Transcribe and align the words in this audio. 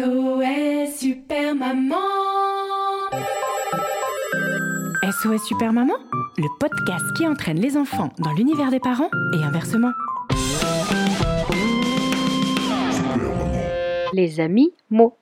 SOS 0.00 0.96
Super 0.96 1.54
Maman 1.54 1.94
SOS 5.02 5.44
Super 5.46 5.74
Maman, 5.74 5.96
le 6.38 6.48
podcast 6.58 7.04
qui 7.18 7.26
entraîne 7.28 7.60
les 7.60 7.76
enfants 7.76 8.10
dans 8.18 8.32
l'univers 8.32 8.70
des 8.70 8.80
parents 8.80 9.10
et 9.34 9.42
inversement. 9.44 9.90
Les 14.14 14.40
amis 14.40 14.72
mots. 14.88 15.18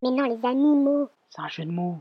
Mais 0.00 0.10
non, 0.12 0.22
les 0.22 0.48
animaux. 0.48 1.08
C'est 1.30 1.42
un 1.42 1.48
jeu 1.48 1.64
de 1.64 1.72
mots. 1.72 1.98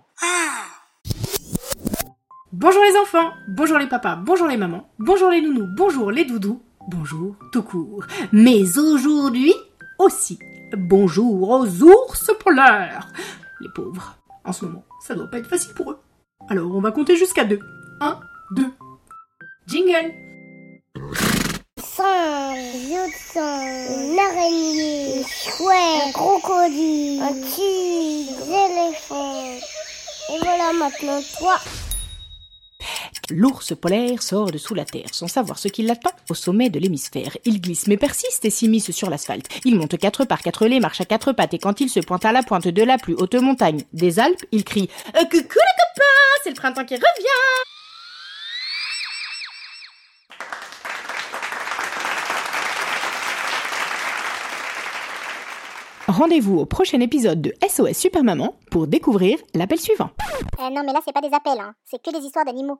Bonjour 2.54 2.84
les 2.84 2.98
enfants, 3.00 3.32
bonjour 3.48 3.80
les 3.80 3.88
papas, 3.88 4.18
bonjour 4.18 4.48
les 4.48 4.58
mamans, 4.58 4.88
bonjour 5.00 5.32
les 5.32 5.42
nounous, 5.42 5.68
bonjour 5.76 6.12
les 6.12 6.26
doudous, 6.26 6.62
bonjour 6.90 7.36
tout 7.52 7.64
court. 7.64 8.06
Mais 8.32 8.78
aujourd'hui 8.78 9.54
aussi, 9.98 10.38
bonjour 10.78 11.50
aux 11.50 11.84
ours 11.84 12.32
polaires. 12.44 13.08
Les 13.62 13.70
pauvres, 13.70 14.16
en 14.46 14.54
ce 14.54 14.66
moment, 14.66 14.84
ça 15.02 15.16
doit 15.16 15.28
pas 15.28 15.38
être 15.38 15.50
facile 15.50 15.74
pour 15.74 15.92
eux. 15.92 16.00
Alors 16.50 16.74
on 16.76 16.82
va 16.82 16.92
compter 16.92 17.16
jusqu'à 17.16 17.46
deux. 17.46 17.60
Un, 18.02 18.20
deux. 18.52 18.72
Jingle 19.68 20.14
singe, 22.00 23.36
une 23.36 24.20
araignée, 24.20 25.22
un 25.22 26.12
crocodile, 26.12 27.22
un 27.22 27.34
tigre, 27.34 28.46
des 28.46 28.54
éléphants. 28.54 29.58
Et 30.32 30.40
voilà 30.42 30.74
maintenant 30.74 31.20
toi. 31.38 31.58
L'ours 33.32 33.76
polaire 33.76 34.24
sort 34.24 34.52
de 34.52 34.58
sous 34.58 34.74
la 34.74 34.86
terre 34.86 35.14
sans 35.14 35.28
savoir 35.28 35.60
ce 35.60 35.68
qui 35.68 35.84
l'attend 35.84 36.12
au 36.30 36.34
sommet 36.34 36.70
de 36.70 36.80
l'hémisphère. 36.80 37.38
Il 37.46 37.62
glisse 37.62 37.88
mais 37.88 37.98
persiste 37.98 38.44
et 38.46 38.50
s'immisce 38.50 38.92
sur 38.92 39.10
l'asphalte. 39.10 39.48
Il 39.66 39.76
monte 39.76 39.98
quatre 39.98 40.26
par 40.26 40.42
quatre 40.42 40.66
les 40.66 40.80
marche 40.80 41.02
à 41.02 41.06
quatre 41.06 41.32
pattes 41.34 41.54
et 41.54 41.60
quand 41.60 41.80
il 41.82 41.90
se 41.90 42.00
pointe 42.00 42.26
à 42.26 42.32
la 42.32 42.44
pointe 42.44 42.68
de 42.68 42.84
la 42.84 42.98
plus 42.98 43.14
haute 43.16 43.36
montagne 43.36 43.84
des 43.94 44.20
Alpes, 44.20 44.42
il 44.52 44.64
crie 44.64 44.90
Euh, 45.16 45.20
Coucou 45.26 45.32
les 45.32 45.44
copains, 45.44 46.40
c'est 46.44 46.50
le 46.50 46.56
printemps 46.56 46.86
qui 46.86 46.96
revient 46.96 47.66
Rendez-vous 56.08 56.58
au 56.60 56.66
prochain 56.66 57.00
épisode 57.02 57.42
de 57.42 57.54
SOS 57.68 57.94
Super 57.96 58.24
Maman 58.24 58.56
pour 58.72 58.88
découvrir 58.88 59.38
l'appel 59.54 59.80
suivant. 59.80 60.10
Euh, 60.60 60.70
non, 60.72 60.82
mais 60.84 60.92
là, 60.94 61.02
c'est 61.06 61.14
pas 61.14 61.22
des 61.22 61.34
appels, 61.34 61.60
hein. 61.60 61.76
C'est 61.86 62.02
que 62.02 62.12
des 62.12 62.26
histoires 62.26 62.46
d'animaux. 62.46 62.80